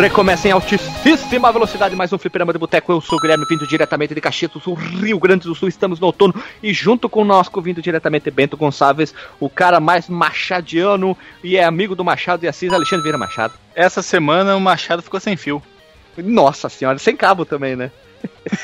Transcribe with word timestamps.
Recomeça 0.00 0.48
em 0.48 0.52
altíssima 0.52 1.52
velocidade 1.52 1.94
mais 1.94 2.10
um 2.12 2.16
fliperama 2.16 2.54
de 2.54 2.58
boteco. 2.58 2.90
Eu 2.90 3.00
sou 3.02 3.18
o 3.18 3.20
Guilherme, 3.20 3.44
vindo 3.46 3.66
diretamente 3.66 4.14
de 4.14 4.20
Caxias 4.20 4.50
do 4.50 4.58
Sul, 4.58 4.74
Rio 4.74 5.18
Grande 5.18 5.46
do 5.46 5.54
Sul. 5.54 5.68
Estamos 5.68 6.00
no 6.00 6.06
outono 6.06 6.34
e 6.62 6.72
junto 6.72 7.06
conosco, 7.06 7.60
vindo 7.60 7.82
diretamente 7.82 8.30
Bento 8.30 8.56
Gonçalves, 8.56 9.14
o 9.38 9.50
cara 9.50 9.78
mais 9.78 10.08
machadiano 10.08 11.14
e 11.44 11.56
é 11.56 11.64
amigo 11.64 11.94
do 11.94 12.02
Machado 12.02 12.44
e 12.44 12.48
Assis, 12.48 12.72
Alexandre 12.72 13.02
Vieira 13.02 13.18
Machado. 13.18 13.52
Essa 13.74 14.00
semana 14.00 14.56
o 14.56 14.60
Machado 14.60 15.02
ficou 15.02 15.20
sem 15.20 15.36
fio. 15.36 15.62
Nossa 16.16 16.70
senhora, 16.70 16.98
sem 16.98 17.14
cabo 17.14 17.44
também, 17.44 17.76
né? 17.76 17.90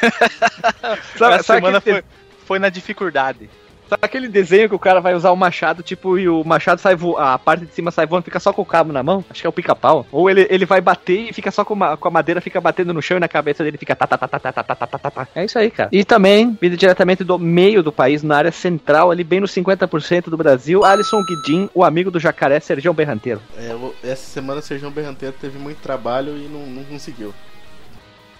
sabe, 1.18 1.34
Essa 1.34 1.42
sabe 1.42 1.60
semana 1.60 1.80
foi, 1.82 2.04
foi 2.46 2.58
na 2.58 2.70
dificuldade. 2.70 3.50
Sabe 3.88 4.00
aquele 4.02 4.28
desenho 4.28 4.68
que 4.68 4.74
o 4.74 4.78
cara 4.78 5.00
vai 5.00 5.14
usar 5.14 5.30
o 5.30 5.36
machado, 5.36 5.82
tipo, 5.82 6.18
e 6.18 6.28
o 6.28 6.42
machado 6.44 6.80
sai 6.80 6.96
voando, 6.96 7.18
a 7.18 7.38
parte 7.38 7.66
de 7.66 7.72
cima 7.72 7.90
sai 7.90 8.06
voando, 8.06 8.24
fica 8.24 8.40
só 8.40 8.52
com 8.52 8.62
o 8.62 8.66
cabo 8.66 8.92
na 8.92 9.02
mão? 9.02 9.24
Acho 9.30 9.40
que 9.40 9.46
é 9.46 9.50
o 9.50 9.52
pica-pau. 9.52 10.06
Ou 10.10 10.28
ele, 10.28 10.46
ele 10.50 10.66
vai 10.66 10.80
bater 10.80 11.30
e 11.30 11.32
fica 11.32 11.50
só 11.50 11.64
com, 11.64 11.74
uma, 11.74 11.96
com 11.96 12.08
a 12.08 12.10
madeira, 12.10 12.40
fica 12.40 12.60
batendo 12.60 12.92
no 12.92 13.00
chão 13.00 13.16
e 13.16 13.20
na 13.20 13.28
cabeça 13.28 13.62
dele 13.62 13.78
fica 13.78 13.94
tá, 13.94 14.06
tá, 14.06 14.18
tá, 14.18 14.28
tá, 14.28 14.38
tá, 14.38 14.52
tá, 14.52 14.62
tá, 14.62 14.86
tá, 14.86 14.98
tá, 14.98 15.10
tá. 15.10 15.28
É 15.34 15.44
isso 15.44 15.58
aí, 15.58 15.70
cara. 15.70 15.88
E 15.92 16.04
também, 16.04 16.56
vindo 16.60 16.76
diretamente 16.76 17.22
do 17.22 17.38
meio 17.38 17.82
do 17.82 17.92
país, 17.92 18.22
na 18.22 18.36
área 18.36 18.52
central, 18.52 19.10
ali 19.10 19.22
bem 19.22 19.40
no 19.40 19.46
50% 19.46 20.24
do 20.28 20.36
Brasil, 20.36 20.84
Alisson 20.84 21.22
Guidin, 21.22 21.70
o 21.74 21.84
amigo 21.84 22.10
do 22.10 22.18
jacaré 22.18 22.58
Sergião 22.60 22.94
Berranteiro. 22.94 23.40
É, 23.56 23.74
essa 24.10 24.26
semana 24.26 24.60
o 24.60 24.62
Sergião 24.62 24.90
Berranteiro 24.90 25.34
teve 25.40 25.58
muito 25.58 25.78
trabalho 25.78 26.36
e 26.36 26.48
não, 26.48 26.66
não 26.66 26.84
conseguiu. 26.84 27.32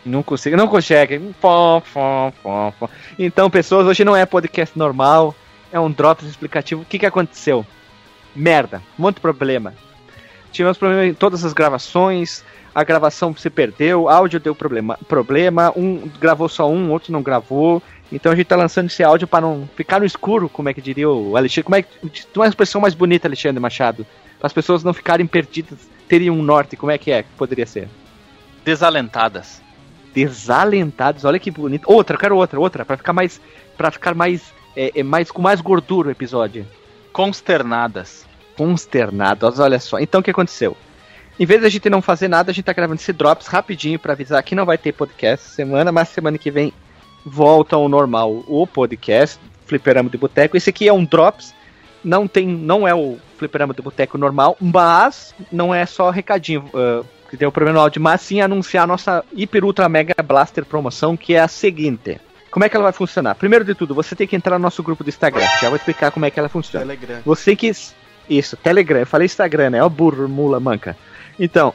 Não 0.07 0.23
consigo, 0.23 0.57
não 0.57 0.69
consegue. 0.69 1.21
Então, 3.19 3.51
pessoas, 3.51 3.89
hoje 3.89 4.05
não 4.05 4.15
é 4.15 4.25
podcast 4.25 4.79
normal, 4.79 5.35
é 5.73 5.81
um 5.81 5.91
drops 5.91 6.25
explicativo. 6.25 6.83
O 6.83 6.85
que, 6.85 7.01
que 7.01 7.07
aconteceu? 7.07 7.67
Merda, 8.35 8.81
de 8.97 9.21
problema. 9.21 9.75
Tivemos 10.53 10.79
problema 10.79 11.05
em 11.07 11.13
todas 11.13 11.45
as 11.45 11.53
gravações, 11.53 12.45
a 12.73 12.85
gravação 12.85 13.35
se 13.37 13.51
perdeu, 13.51 14.09
áudio 14.09 14.39
deu 14.39 14.55
problema, 14.55 14.97
problema, 15.09 15.73
um 15.77 16.09
gravou 16.21 16.49
só 16.49 16.71
um, 16.71 16.93
outro 16.93 17.13
não 17.13 17.21
gravou. 17.21 17.83
Então 18.13 18.31
a 18.31 18.37
gente 18.37 18.47
tá 18.47 18.55
lançando 18.55 18.87
esse 18.87 19.03
áudio 19.03 19.27
para 19.27 19.41
não 19.41 19.69
ficar 19.75 19.99
no 19.99 20.07
escuro, 20.07 20.49
como 20.49 20.69
é 20.69 20.75
que 20.75 20.81
diria 20.81 21.11
o 21.11 21.37
Alexandre. 21.37 21.65
Como 21.65 21.75
é 21.75 21.83
que. 21.83 21.89
Uma 22.37 22.47
expressão 22.47 22.81
mais 22.81 22.95
bonita, 22.95 23.27
Alexandre 23.27 23.61
Machado. 23.61 24.07
Para 24.39 24.47
as 24.47 24.53
pessoas 24.53 24.85
não 24.85 24.95
ficarem 24.95 25.27
perdidas, 25.27 25.81
terem 26.07 26.31
um 26.31 26.43
norte, 26.43 26.77
como 26.77 26.93
é 26.93 26.97
que 26.97 27.11
é? 27.11 27.25
Poderia 27.37 27.67
ser? 27.67 27.89
Desalentadas 28.65 29.66
desalentados. 30.17 31.27
Olha 31.27 31.39
que 31.39 31.51
bonito. 31.51 31.85
Outra, 31.87 32.17
quero 32.17 32.37
outra, 32.37 32.59
outra, 32.59 32.85
para 32.87 32.97
ficar 32.97 33.13
mais 33.13 33.39
para 33.77 33.91
ficar 33.91 34.15
mais 34.15 34.55
é, 34.75 34.91
é, 34.95 35.03
mais 35.03 35.31
com 35.31 35.43
mais 35.43 35.61
gordura 35.61 36.09
o 36.09 36.11
episódio. 36.11 36.67
Consternadas. 37.13 38.25
Consternadas, 38.57 39.59
olha 39.59 39.79
só. 39.79 39.99
Então 39.99 40.23
o 40.23 40.25
que 40.25 40.31
aconteceu? 40.31 40.75
Em 41.39 41.45
vez 41.45 41.61
de 41.61 41.67
a 41.67 41.71
gente 41.71 41.91
não 41.91 42.01
fazer 42.01 42.29
nada, 42.29 42.51
a 42.51 42.55
gente 42.55 42.65
tá 42.65 42.73
gravando 42.73 42.99
esse 42.99 43.13
drops 43.13 43.47
rapidinho 43.47 43.99
para 43.99 44.15
avisar 44.15 44.43
que 44.43 44.55
não 44.55 44.65
vai 44.65 44.79
ter 44.79 44.93
podcast 44.93 45.51
semana, 45.51 45.93
mas 45.93 46.09
semana 46.09 46.39
que 46.39 46.51
vem 46.51 46.73
volta 47.27 47.77
ao 47.77 47.87
normal 47.87 48.43
o 48.49 48.67
podcast 48.67 49.39
Fliperama 49.67 50.09
de 50.09 50.17
Boteco. 50.17 50.57
Esse 50.57 50.71
aqui 50.71 50.89
é 50.89 50.93
um 50.95 51.05
drops, 51.05 51.55
não 52.03 52.27
tem, 52.27 52.47
não 52.47 52.89
é 52.89 52.95
o 52.95 53.19
Fliperama 53.37 53.75
de 53.75 53.83
Boteco 53.83 54.17
normal, 54.17 54.57
mas 54.59 55.35
não 55.53 55.75
é 55.75 55.85
só 55.85 56.09
recadinho. 56.09 56.65
Uh, 56.73 57.05
que 57.27 57.37
tem 57.37 57.47
o 57.47 57.53
problema 57.53 57.79
no 57.79 57.83
áudio, 57.83 58.01
mas 58.01 58.21
sim 58.21 58.41
anunciar 58.41 58.85
a 58.85 58.87
nossa 58.87 59.25
Hiper 59.33 59.65
Ultra 59.65 59.89
Mega 59.89 60.15
Blaster 60.23 60.65
promoção, 60.65 61.17
que 61.17 61.35
é 61.35 61.41
a 61.41 61.49
seguinte. 61.49 62.21
Como 62.51 62.65
é 62.65 62.69
que 62.69 62.77
ela 62.77 62.85
vai 62.85 62.93
funcionar? 62.93 63.35
Primeiro 63.35 63.65
de 63.65 63.75
tudo, 63.75 63.95
você 63.95 64.17
tem 64.17 64.27
que 64.27 64.35
entrar 64.35 64.59
no 64.59 64.63
nosso 64.63 64.83
grupo 64.83 65.05
do 65.05 65.11
Instagram. 65.11 65.47
Já 65.61 65.69
vou 65.69 65.77
explicar 65.77 66.11
como 66.11 66.25
é 66.25 66.31
que 66.31 66.39
ela 66.39 66.49
funciona. 66.49 66.87
Telegram. 66.87 67.21
Você 67.25 67.55
que. 67.55 67.71
Isso, 68.31 68.57
Telegram. 68.57 69.01
Eu 69.01 69.07
falei 69.07 69.27
Instagram, 69.27 69.71
né? 69.71 69.83
Ó, 69.83 69.89
burro, 69.89 70.27
mula, 70.27 70.59
manca. 70.59 70.97
Então, 71.39 71.75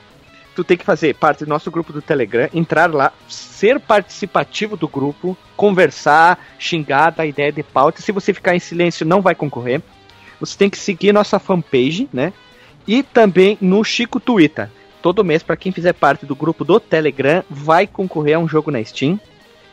tu 0.55 0.63
tem 0.63 0.75
que 0.75 0.83
fazer 0.83 1.13
parte 1.15 1.45
do 1.45 1.49
nosso 1.49 1.69
grupo 1.69 1.93
do 1.93 2.01
Telegram, 2.01 2.49
entrar 2.53 2.91
lá, 2.91 3.13
ser 3.29 3.79
participativo 3.79 4.75
do 4.75 4.87
grupo, 4.87 5.37
conversar, 5.55 6.39
xingar, 6.57 7.11
dar 7.11 7.25
ideia 7.25 7.51
de 7.51 7.61
pauta. 7.61 8.01
Se 8.01 8.11
você 8.11 8.33
ficar 8.33 8.55
em 8.55 8.59
silêncio, 8.59 9.05
não 9.05 9.21
vai 9.21 9.35
concorrer. 9.35 9.81
Você 10.39 10.57
tem 10.57 10.69
que 10.69 10.79
seguir 10.79 11.13
nossa 11.13 11.37
fanpage, 11.37 12.09
né? 12.11 12.33
E 12.87 13.03
também 13.03 13.57
no 13.61 13.83
Chico 13.83 14.19
Twitter 14.19 14.69
todo 15.01 15.23
mês, 15.23 15.43
para 15.43 15.57
quem 15.57 15.71
fizer 15.71 15.93
parte 15.93 16.25
do 16.25 16.35
grupo 16.35 16.63
do 16.63 16.79
Telegram, 16.79 17.43
vai 17.49 17.87
concorrer 17.87 18.35
a 18.35 18.39
um 18.39 18.47
jogo 18.47 18.71
na 18.71 18.83
Steam. 18.83 19.19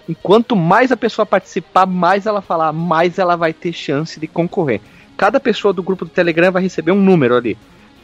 E 0.08 0.14
quanto 0.14 0.56
mais 0.56 0.90
a 0.90 0.96
pessoa 0.96 1.26
participar, 1.26 1.84
mais 1.84 2.26
ela 2.26 2.40
falar, 2.40 2.72
mais 2.72 3.18
ela 3.18 3.36
vai 3.36 3.52
ter 3.52 3.72
chance 3.72 4.18
de 4.18 4.26
concorrer. 4.26 4.80
Cada 5.16 5.38
pessoa 5.38 5.74
do 5.74 5.82
grupo 5.82 6.04
do 6.04 6.10
Telegram 6.10 6.50
vai 6.50 6.62
receber 6.62 6.92
um 6.92 7.00
número 7.00 7.36
ali. 7.36 7.58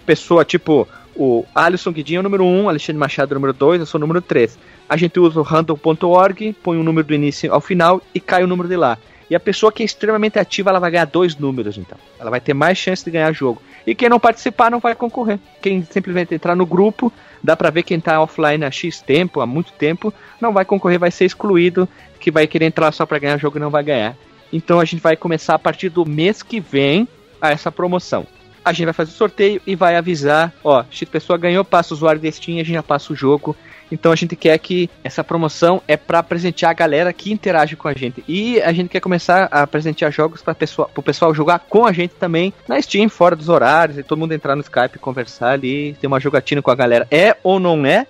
Pessoa 0.05 0.45
tipo 0.45 0.87
o 1.17 1.45
Alisson 1.55 1.93
Guidinho 1.93 2.19
é 2.19 2.21
o 2.21 2.25
número 2.25 2.45
1, 2.45 2.69
Alexandre 2.69 2.99
Machado 2.99 3.33
é 3.33 3.35
o 3.35 3.39
número 3.41 3.53
2, 3.53 3.81
eu 3.81 3.87
sou 3.87 3.99
o 3.99 4.01
número 4.01 4.21
3. 4.21 4.59
A 4.89 4.97
gente 4.97 5.19
usa 5.19 5.39
o 5.41 5.43
random.org, 5.43 6.56
põe 6.62 6.77
o 6.77 6.83
número 6.83 7.06
do 7.06 7.15
início 7.15 7.53
ao 7.53 7.61
final 7.61 8.03
e 8.15 8.21
cai 8.21 8.43
o 8.43 8.47
número 8.47 8.69
de 8.69 8.77
lá. 8.77 8.99
E 9.29 9.35
a 9.35 9.41
pessoa 9.41 9.73
que 9.73 9.83
é 9.83 9.87
extremamente 9.87 10.39
ativa, 10.39 10.71
ela 10.71 10.79
vai 10.79 10.91
ganhar 10.91 11.07
dois 11.07 11.37
números, 11.37 11.79
então. 11.79 11.99
Ela 12.19 12.31
vai 12.31 12.41
ter 12.41 12.55
mais 12.55 12.77
chance 12.77 13.05
de 13.05 13.11
ganhar 13.11 13.33
jogo. 13.33 13.61
E 13.87 13.95
quem 13.95 14.09
não 14.09 14.21
participar 14.21 14.71
não 14.71 14.81
vai 14.81 14.95
concorrer. 14.95 15.39
Quem 15.62 15.83
simplesmente 15.83 16.35
entrar 16.35 16.55
no 16.55 16.67
grupo, 16.67 17.12
dá 17.43 17.57
pra 17.57 17.71
ver 17.71 17.83
quem 17.83 18.01
tá 18.01 18.21
offline 18.21 18.65
há 18.65 18.71
X 18.71 19.01
tempo, 19.01 19.41
há 19.41 19.47
muito 19.47 19.73
tempo, 19.73 20.12
não 20.41 20.53
vai 20.53 20.65
concorrer, 20.65 20.99
vai 20.99 21.11
ser 21.11 21.25
excluído, 21.25 21.89
que 22.21 22.31
vai 22.31 22.47
querer 22.47 22.67
entrar 22.67 22.93
só 22.93 23.05
pra 23.05 23.19
ganhar 23.19 23.39
jogo 23.39 23.59
e 23.59 23.61
não 23.61 23.71
vai 23.71 23.83
ganhar. 23.83 24.17
Então 24.53 24.81
a 24.81 24.85
gente 24.85 25.01
vai 25.01 25.17
começar 25.17 25.55
a 25.55 25.59
partir 25.59 25.89
do 25.89 26.06
mês 26.06 26.43
que 26.43 26.61
vem 26.61 27.09
a 27.41 27.51
essa 27.51 27.73
promoção. 27.73 28.27
A 28.65 28.73
gente 28.73 28.87
vai 28.87 28.95
fazer 28.95 29.11
o 29.11 29.15
sorteio 29.15 29.61
e 29.67 29.77
vai 29.77 29.95
avisar, 29.97 30.53
ó, 30.65 30.85
se 30.91 31.05
a 31.05 31.06
pessoa 31.06 31.39
ganhou, 31.39 31.62
passa 31.65 31.93
o 31.93 31.97
usuário 31.97 32.21
de 32.21 32.33
Steam, 32.33 32.59
a 32.61 32.65
gente 32.65 32.75
já 32.75 32.83
passa 32.83 33.12
o 33.12 33.17
jogo 33.17 33.55
então 33.91 34.12
a 34.12 34.17
gente 34.17 34.34
quer 34.37 34.59
que 34.59 34.89
essa 35.03 35.22
promoção 35.22 35.83
é 35.87 35.97
para 35.97 36.22
presentear 36.22 36.71
a 36.71 36.75
galera 36.75 37.12
que 37.12 37.33
interage 37.33 37.77
com 37.77 37.89
a 37.89 37.95
gente. 37.95 38.25
E 38.27 38.61
a 38.62 38.72
gente 38.72 38.89
quer 38.89 39.00
começar 39.00 39.49
a 39.50 39.67
presentear 39.67 40.11
jogos 40.11 40.43
para 40.43 40.55
pessoa, 40.55 40.91
o 40.97 41.03
pessoal 41.03 41.34
jogar 41.34 41.61
com 41.61 41.87
a 41.87 41.93
gente 41.93 42.15
também 42.15 42.53
na 42.69 42.81
Steam, 42.81 43.09
fora 43.09 43.37
dos 43.37 43.49
horários, 43.49 43.99
e 43.99 44.03
todo 44.03 44.19
mundo 44.19 44.33
entrar 44.33 44.56
no 44.56 44.62
Skype, 44.62 44.99
conversar 44.99 45.53
ali, 45.53 45.97
ter 46.00 46.06
uma 46.06 46.21
jogatina 46.21 46.62
com 46.62 46.71
a 46.71 46.75
galera. 46.75 47.06
É 47.11 47.37
ou 47.43 47.61
não 47.61 47.84
é? 47.84 48.06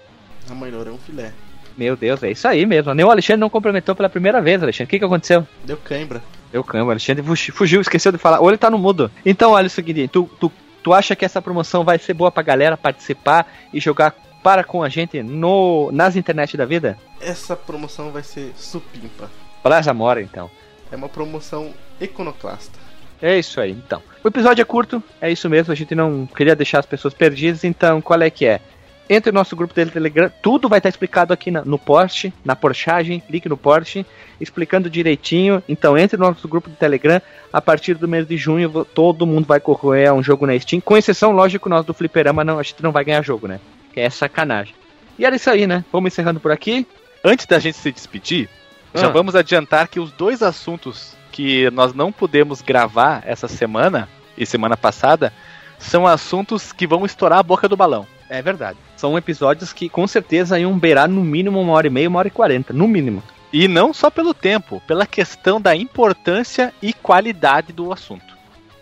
A 0.50 0.54
melhor 0.54 0.86
é 0.86 0.90
um 0.90 0.98
filé. 0.98 1.32
Meu 1.76 1.96
Deus, 1.96 2.22
é 2.22 2.30
isso 2.30 2.46
aí 2.46 2.64
mesmo. 2.64 2.94
Nem 2.94 3.04
o 3.04 3.10
Alexandre 3.10 3.40
não 3.40 3.50
complementou 3.50 3.94
pela 3.94 4.08
primeira 4.08 4.40
vez, 4.40 4.62
Alexandre. 4.62 4.84
O 4.84 4.90
que, 4.90 4.98
que 4.98 5.04
aconteceu? 5.04 5.46
Deu 5.64 5.76
cãibra. 5.76 6.22
Deu 6.52 6.62
cãibra. 6.62 6.92
Alexandre 6.92 7.24
fugiu, 7.52 7.80
esqueceu 7.80 8.12
de 8.12 8.18
falar. 8.18 8.40
Ou 8.40 8.48
ele 8.48 8.58
tá 8.58 8.70
no 8.70 8.78
mudo. 8.78 9.10
Então, 9.26 9.52
olha 9.52 9.66
o 9.66 9.70
seguinte, 9.70 10.06
tu, 10.06 10.30
tu, 10.38 10.52
tu 10.82 10.92
acha 10.92 11.16
que 11.16 11.24
essa 11.24 11.42
promoção 11.42 11.82
vai 11.82 11.98
ser 11.98 12.14
boa 12.14 12.30
pra 12.30 12.42
galera 12.42 12.76
participar 12.76 13.52
e 13.72 13.80
jogar 13.80 14.14
para 14.44 14.62
com 14.62 14.82
a 14.82 14.90
gente 14.90 15.22
no, 15.22 15.90
nas 15.90 16.16
internet 16.16 16.54
da 16.54 16.66
vida? 16.66 16.98
Essa 17.18 17.56
promoção 17.56 18.10
vai 18.10 18.22
ser 18.22 18.52
supimpa. 18.54 19.30
Plaza 19.62 19.94
Mora, 19.94 20.20
então. 20.20 20.50
É 20.92 20.96
uma 20.96 21.08
promoção 21.08 21.72
iconoclasta. 21.98 22.78
É 23.22 23.38
isso 23.38 23.58
aí, 23.58 23.70
então. 23.70 24.02
O 24.22 24.28
episódio 24.28 24.60
é 24.60 24.64
curto, 24.66 25.02
é 25.18 25.32
isso 25.32 25.48
mesmo, 25.48 25.72
a 25.72 25.74
gente 25.74 25.94
não 25.94 26.26
queria 26.26 26.54
deixar 26.54 26.80
as 26.80 26.84
pessoas 26.84 27.14
perdidas, 27.14 27.64
então 27.64 28.02
qual 28.02 28.20
é 28.20 28.28
que 28.28 28.44
é? 28.44 28.60
Entre 29.08 29.32
no 29.32 29.38
nosso 29.38 29.56
grupo 29.56 29.72
do 29.72 29.90
Telegram, 29.90 30.30
tudo 30.42 30.68
vai 30.68 30.78
estar 30.78 30.90
explicado 30.90 31.32
aqui 31.32 31.50
na, 31.50 31.64
no 31.64 31.78
post, 31.78 32.32
na 32.44 32.54
porchagem, 32.54 33.20
clique 33.20 33.48
no 33.48 33.56
post, 33.56 34.04
explicando 34.38 34.90
direitinho. 34.90 35.62
Então 35.68 35.96
entre 35.96 36.18
no 36.18 36.26
nosso 36.26 36.46
grupo 36.48 36.68
do 36.68 36.76
Telegram, 36.76 37.20
a 37.52 37.60
partir 37.62 37.94
do 37.94 38.08
mês 38.08 38.26
de 38.26 38.36
junho 38.36 38.84
todo 38.94 39.26
mundo 39.26 39.46
vai 39.46 39.60
correr 39.60 40.06
a 40.06 40.14
um 40.14 40.22
jogo 40.22 40.46
na 40.46 40.58
Steam, 40.58 40.80
com 40.80 40.96
exceção, 40.96 41.32
lógico, 41.32 41.68
nós 41.68 41.84
do 41.84 41.94
Fliperama, 41.94 42.44
não, 42.44 42.58
a 42.58 42.62
gente 42.62 42.82
não 42.82 42.92
vai 42.92 43.04
ganhar 43.04 43.22
jogo, 43.22 43.46
né? 43.46 43.60
Que 43.94 44.00
é 44.00 44.10
sacanagem. 44.10 44.74
E 45.16 45.24
era 45.24 45.36
isso 45.36 45.48
aí, 45.48 45.68
né? 45.68 45.84
Vamos 45.92 46.12
encerrando 46.12 46.40
por 46.40 46.50
aqui. 46.50 46.84
Antes 47.24 47.46
da 47.46 47.60
gente 47.60 47.78
se 47.78 47.92
despedir, 47.92 48.48
ah. 48.92 48.98
já 48.98 49.08
vamos 49.08 49.36
adiantar 49.36 49.86
que 49.86 50.00
os 50.00 50.10
dois 50.10 50.42
assuntos 50.42 51.16
que 51.30 51.70
nós 51.70 51.94
não 51.94 52.10
pudemos 52.10 52.60
gravar 52.60 53.22
essa 53.24 53.46
semana 53.46 54.08
e 54.36 54.44
semana 54.44 54.76
passada 54.76 55.32
são 55.78 56.06
assuntos 56.06 56.72
que 56.72 56.86
vão 56.86 57.06
estourar 57.06 57.38
a 57.38 57.42
boca 57.42 57.68
do 57.68 57.76
balão. 57.76 58.04
É 58.28 58.42
verdade. 58.42 58.78
São 58.96 59.16
episódios 59.16 59.72
que 59.72 59.88
com 59.88 60.06
certeza 60.08 60.58
iam 60.58 60.76
beirar 60.76 61.08
no 61.08 61.22
mínimo 61.22 61.60
uma 61.60 61.72
hora 61.72 61.86
e 61.86 61.90
meia, 61.90 62.08
uma 62.08 62.18
hora 62.18 62.28
e 62.28 62.32
quarenta, 62.32 62.72
no 62.72 62.88
mínimo. 62.88 63.22
E 63.52 63.68
não 63.68 63.94
só 63.94 64.10
pelo 64.10 64.34
tempo, 64.34 64.82
pela 64.88 65.06
questão 65.06 65.60
da 65.60 65.76
importância 65.76 66.74
e 66.82 66.92
qualidade 66.92 67.72
do 67.72 67.92
assunto. 67.92 68.34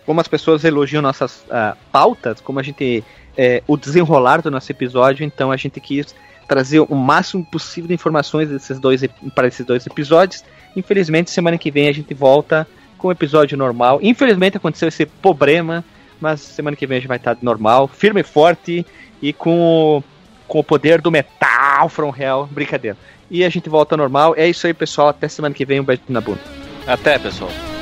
Como 0.07 0.19
as 0.19 0.27
pessoas 0.27 0.63
elogiam 0.63 1.01
nossas 1.01 1.41
uh, 1.43 1.77
pautas, 1.91 2.41
como 2.41 2.59
a 2.59 2.63
gente 2.63 3.03
é, 3.37 3.63
o 3.67 3.77
desenrolar 3.77 4.41
do 4.41 4.51
nosso 4.51 4.71
episódio, 4.71 5.23
então 5.23 5.51
a 5.51 5.57
gente 5.57 5.79
quis 5.79 6.15
trazer 6.47 6.79
o 6.79 6.95
máximo 6.95 7.45
possível 7.45 7.87
de 7.87 7.93
informações 7.93 8.49
desses 8.49 8.79
dois, 8.79 9.01
para 9.33 9.47
esses 9.47 9.65
dois 9.65 9.85
episódios. 9.87 10.43
Infelizmente, 10.75 11.31
semana 11.31 11.57
que 11.57 11.71
vem 11.71 11.87
a 11.87 11.93
gente 11.93 12.13
volta 12.13 12.67
com 12.97 13.07
o 13.07 13.11
episódio 13.11 13.57
normal. 13.57 13.99
Infelizmente 14.01 14.57
aconteceu 14.57 14.87
esse 14.87 15.05
problema, 15.05 15.83
mas 16.19 16.41
semana 16.41 16.75
que 16.75 16.85
vem 16.85 16.97
a 16.97 16.99
gente 16.99 17.07
vai 17.07 17.17
estar 17.17 17.37
normal, 17.41 17.87
firme 17.87 18.21
e 18.21 18.23
forte 18.23 18.85
e 19.21 19.33
com 19.33 19.97
o, 19.97 20.03
com 20.47 20.59
o 20.59 20.63
poder 20.63 21.01
do 21.01 21.11
metal 21.11 21.89
from 21.89 22.13
hell. 22.17 22.47
Brincadeira. 22.51 22.97
E 23.29 23.43
a 23.43 23.49
gente 23.49 23.69
volta 23.69 23.97
normal. 23.97 24.35
É 24.37 24.47
isso 24.47 24.67
aí, 24.67 24.73
pessoal. 24.73 25.09
Até 25.09 25.27
semana 25.27 25.55
que 25.55 25.65
vem. 25.65 25.79
Um 25.79 25.83
beijo 25.83 26.03
na 26.07 26.21
bunda. 26.21 26.41
Até, 26.85 27.17
pessoal. 27.17 27.72